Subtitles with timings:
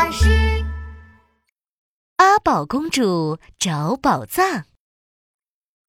[0.00, 0.64] 巴士。
[2.16, 4.64] 阿宝公主找宝藏。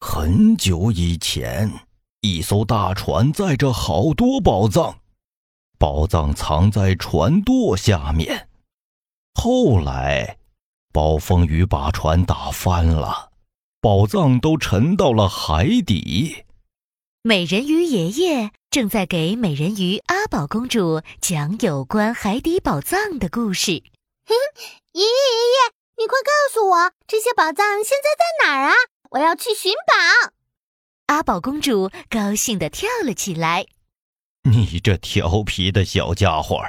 [0.01, 1.71] 很久以前，
[2.19, 4.95] 一艘大船载着好多宝藏，
[5.79, 8.49] 宝藏藏在船舵下面。
[9.33, 10.39] 后来，
[10.91, 13.31] 暴风雨把船打翻了，
[13.79, 16.43] 宝藏都沉到了海底。
[17.23, 23.81] 美人鱼爷爷正在给美人鱼阿宝公主讲有关海底宝藏的故事。
[24.31, 25.57] 哼， 爷爷爷爷，
[25.97, 28.73] 你快告诉我，这些宝藏现在在哪儿啊？
[29.11, 30.31] 我要去寻宝。
[31.07, 33.65] 阿宝公主高兴地跳了起来。
[34.49, 36.59] 你这调皮的小家伙，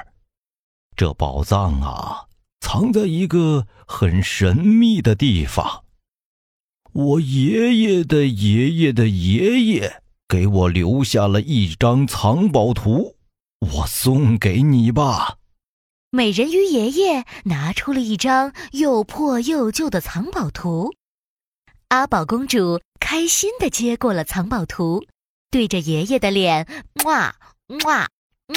[0.95, 2.27] 这宝藏啊，
[2.59, 5.85] 藏在一个很神秘的地方。
[6.91, 10.01] 我爷爷的爷爷的爷爷。
[10.25, 13.17] 给我留下了一张藏宝图，
[13.59, 15.37] 我送给你吧。
[16.15, 20.93] 美人鱼爷爷拿出了一张又破又旧的藏宝图，
[21.87, 25.07] 阿宝公主开心的接过了藏宝图，
[25.49, 26.67] 对着爷爷的脸，
[27.05, 27.35] 哇
[27.83, 28.09] 哇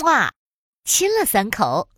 [0.03, 0.35] 哇，
[0.85, 1.89] 亲了三口。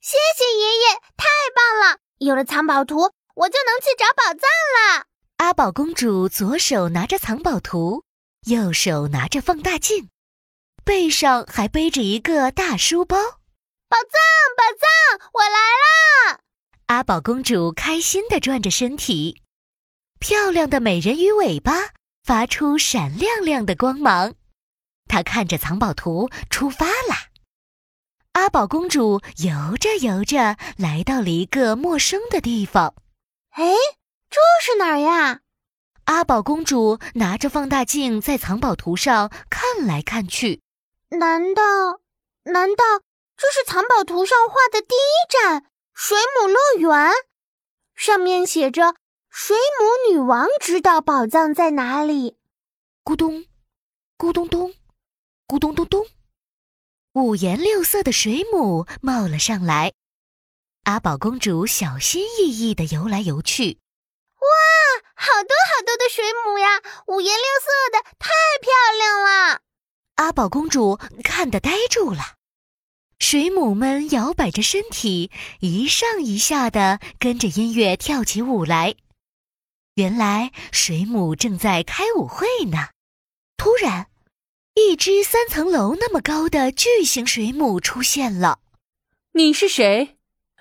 [0.00, 1.98] 谢谢爷爷，太棒了！
[2.18, 5.06] 有了藏宝图，我就能去找宝藏了。
[5.38, 8.04] 阿宝公主左手拿着藏宝图。
[8.46, 10.10] 右手拿着放大镜，
[10.84, 13.18] 背上还背着一个大书包。
[13.88, 14.20] 宝藏，
[14.54, 16.40] 宝藏，我来啦！
[16.88, 19.42] 阿宝公主开心地转着身体，
[20.18, 21.72] 漂亮的美人鱼尾巴
[22.22, 24.34] 发出闪亮亮的光芒。
[25.06, 27.28] 她看着藏宝图出发啦。
[28.32, 32.94] 阿宝公主游着游着，来到了一个陌生的地方。
[33.52, 33.64] 哎，
[34.28, 35.40] 这是哪儿呀？
[36.04, 40.60] 阿宝公主拿着放大镜在藏宝图上看来看去，
[41.08, 41.62] 难道
[42.44, 42.84] 难道
[43.38, 47.12] 这是藏宝图上画的第一站水母乐园？
[47.94, 48.96] 上面写着
[49.30, 52.36] “水母女王知道宝藏在哪里”。
[53.04, 53.46] 咕咚，
[54.18, 54.74] 咕咚咚，
[55.46, 56.04] 咕咚咚咚，
[57.12, 59.92] 五颜六色的水母冒了上来。
[60.82, 63.78] 阿宝公主小心翼翼地游来游去。
[64.34, 64.48] 哇，
[65.14, 69.60] 好多好多的水母呀，五颜六色的，太漂亮了！
[70.16, 72.37] 阿宝公主看得呆住了。
[73.18, 75.30] 水母们摇摆着身体，
[75.60, 78.94] 一上一下的跟着音乐跳起舞来。
[79.96, 82.88] 原来水母正在开舞会呢。
[83.56, 84.06] 突然，
[84.74, 88.60] 一只三层楼那么高的巨型水母出现了。
[89.32, 90.16] 你是谁？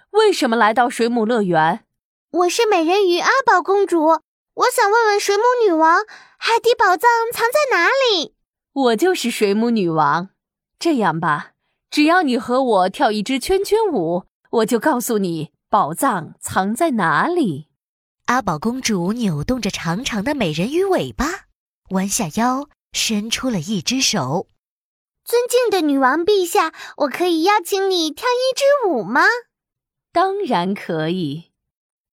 [0.09, 1.85] 为什么来到水母乐园？
[2.31, 6.03] 我是美人鱼阿宝公主，我想问问水母女王，
[6.37, 8.33] 海底宝藏藏在哪里？
[8.73, 10.29] 我就是水母女王。
[10.79, 11.51] 这样吧，
[11.89, 17.67] 只要你和我跳一支圈圈舞，我就告诉你宝藏藏在哪里。
[18.25, 21.47] 阿宝公主扭动着长长的美人鱼尾巴，
[21.91, 24.47] 弯下腰，伸出了一只手。
[25.23, 29.21] 尊敬的女王陛下，我可以邀请你跳一支舞吗？
[30.11, 31.51] 当然可以。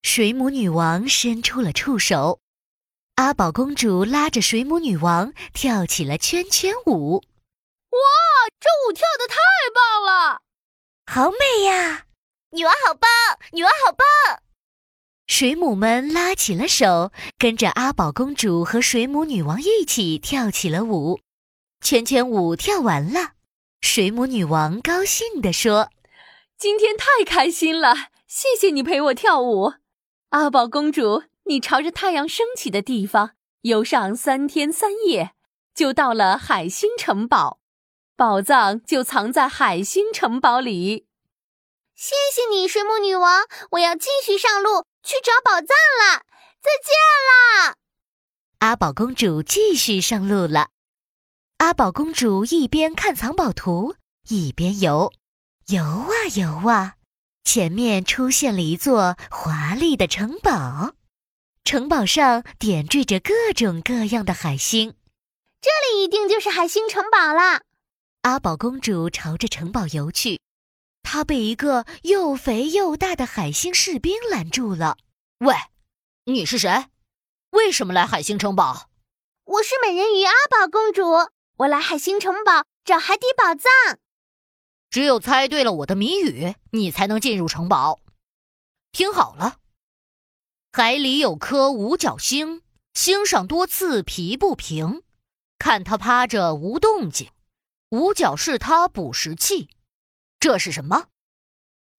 [0.02, 2.40] 水母女王伸出了触手，
[3.14, 7.22] 阿宝公主拉着水母女王跳起了圈圈舞。
[7.94, 9.36] 哇，这舞跳的太
[9.72, 10.40] 棒了，
[11.06, 12.06] 好美呀！
[12.50, 13.08] 女王好棒，
[13.52, 14.06] 女王好棒！
[15.26, 21.20] 水母们拉起了手，跟着阿宝公主和水母女王一起跳起了舞。
[21.80, 23.32] 圈圈舞跳完了，
[23.80, 25.90] 水母女王高兴地说
[26.58, 27.94] ：“今天太开心了，
[28.26, 29.74] 谢谢你陪我跳舞。”
[30.30, 35.32] 阿宝公主，你朝着太阳升起的地方游上三天三夜，
[35.74, 37.60] 就到了海星城堡，
[38.16, 41.08] 宝藏就藏在海星城堡里。
[41.96, 43.42] 谢谢你，水母女王，
[43.72, 46.22] 我要继续上路去找宝藏了。
[46.62, 46.94] 再见
[47.66, 47.74] 啦。
[48.60, 50.68] 阿宝公主继续上路了。
[51.58, 53.96] 阿宝公主一边看藏宝图，
[54.28, 55.12] 一边游，
[55.66, 56.94] 游啊游啊。
[57.42, 60.94] 前面出现了一座华丽的城堡，
[61.64, 64.94] 城堡上点缀着各种各样的海星。
[65.60, 67.62] 这里一定就是海星城堡了。
[68.24, 70.40] 阿宝公主朝着城堡游去，
[71.02, 74.96] 她被一个又肥又大的海星士兵拦住了。
[75.44, 75.54] “喂，
[76.24, 76.86] 你是谁？
[77.50, 78.88] 为什么来海星城堡
[79.44, 81.02] ？”“我是美人鱼阿宝公主，
[81.58, 83.70] 我来海星城堡找海底宝藏。”
[84.88, 88.00] 只有猜对了我的谜语，你才能进入城堡。
[88.90, 89.58] 听好了，
[90.72, 92.62] 海里有颗五角星，
[92.94, 95.02] 星上多刺皮不平。
[95.58, 97.30] 看它趴着无动静，
[97.94, 99.68] 五角是它捕食器。
[100.40, 101.06] 这是什么？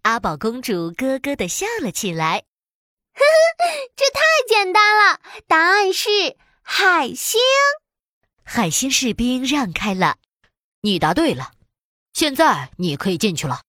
[0.01, 2.43] 阿宝公主咯咯的笑了起来。
[3.13, 6.09] 呵呵，这太简单了，答案是
[6.61, 7.39] 海星。
[8.43, 10.17] 海星士兵让开了，
[10.81, 11.53] 你答对了，
[12.11, 13.61] 现在你可以进去了。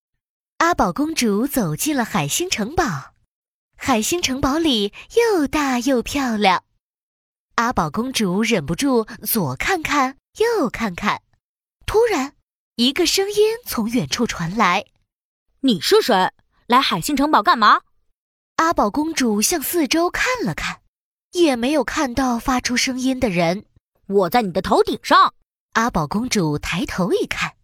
[0.58, 3.14] 阿宝公主走进了海星城堡，
[3.76, 6.64] 海星城堡里又大又漂亮。
[7.54, 11.22] 阿宝公主忍不住左看看，右看看，
[11.86, 12.34] 突然，
[12.74, 14.84] 一个声音从远处传来
[15.62, 16.32] ：“你是谁？
[16.66, 17.80] 来海星城堡干嘛？”
[18.56, 20.82] 阿宝公主向四周看了看，
[21.32, 23.66] 也没有看到发出声音的人。
[24.08, 25.34] 我在你的头顶上。
[25.74, 27.54] 阿宝公主抬头一看，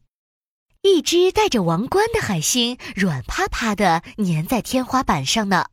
[0.83, 5.67] 一只戴着王冠的海星软趴趴的粘在天花板上呢。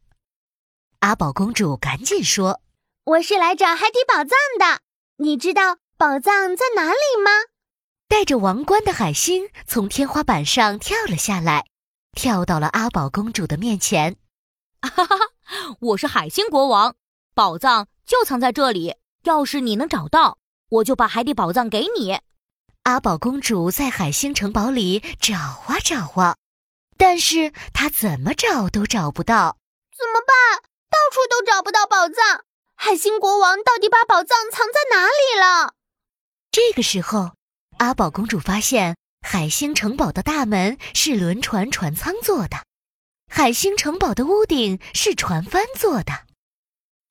[0.99, 2.61] 阿宝公主赶紧说
[3.03, 4.81] ：“我是来找海底宝藏的，
[5.17, 7.31] 你知道宝藏在哪里吗？”
[8.09, 11.67] 戴着王冠的海星从天花板上跳了下来，
[12.13, 14.17] 跳到了阿宝公主的面前。
[14.81, 15.15] 哈哈，
[15.79, 16.95] 我是海星国王，
[17.35, 18.95] 宝藏就藏在这里。
[19.25, 20.39] 要是你能找到，
[20.69, 22.19] 我就把海底宝藏给你。
[22.81, 26.35] 阿宝公主在海星城堡里找啊找啊，
[26.97, 29.57] 但是她怎么找都找不到。
[29.95, 30.63] 怎么办？
[30.89, 32.43] 到处都找不到宝藏。
[32.75, 35.75] 海星国王到底把宝藏藏在哪里了？
[36.49, 37.33] 这个时候，
[37.79, 42.57] 阿宝公主发现海星城堡的大门是轮船船舱做的。
[43.31, 46.11] 海星城堡的屋顶是船帆做的。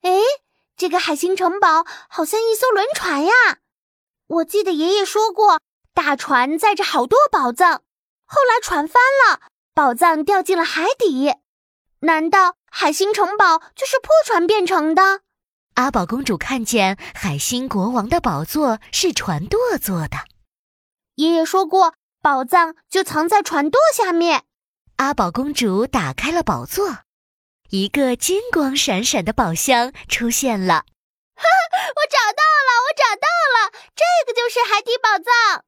[0.02, 0.20] 哎，
[0.76, 3.32] 这个海星城堡好像一艘轮船呀！
[4.26, 5.58] 我记得爷爷说过，
[5.94, 7.82] 大船载着好多宝藏，
[8.26, 9.40] 后来船翻了，
[9.72, 11.34] 宝藏掉进了海底。
[12.00, 15.20] 难道海星城堡就是破船变成的？
[15.74, 20.18] 阿宝公主看见海星国王的宝座是船舵做的。
[21.18, 24.44] 爷爷说过，宝藏就藏在船舵下面。
[24.98, 26.98] 阿宝公主打开了宝座，
[27.70, 30.84] 一个金光闪闪的宝箱出现了。
[31.34, 31.42] 哈，
[31.96, 35.64] 我找到了，我找到了，这个就是海底宝藏。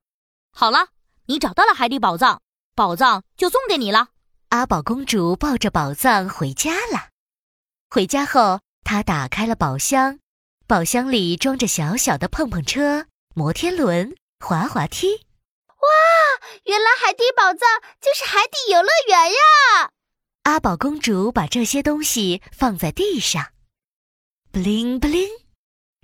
[0.52, 0.90] 好了，
[1.26, 2.40] 你找到了海底宝藏，
[2.76, 4.10] 宝藏就送给你了。
[4.50, 7.08] 阿宝公主抱着宝藏回家了。
[7.88, 10.20] 回家后，她打开了宝箱，
[10.68, 15.26] 宝箱里装着小小的碰碰车、摩天轮、滑滑梯。
[15.80, 15.88] 哇，
[16.64, 17.58] 原来海底宝藏
[18.00, 19.90] 就是海底游乐园呀！
[20.44, 23.52] 阿宝公主把这些东西放在地上
[24.52, 25.28] ，bling bling，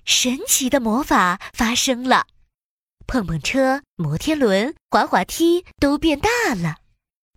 [0.05, 2.27] 神奇的魔法发生了，
[3.07, 6.77] 碰碰车、摩天轮、滑滑梯都变大了，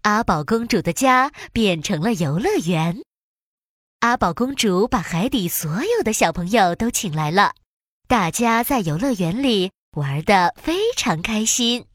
[0.03, 3.01] 阿宝公主的家变成了游乐园。
[3.99, 7.53] 阿宝公主把海底所有的小朋友都请来了，
[8.07, 11.85] 大家在游乐园里玩的非常开心。